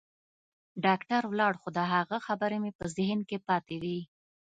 [0.85, 3.99] ډاکتر ولاړ خو د هغه خبرې مې په ذهن کښې پاتې وې.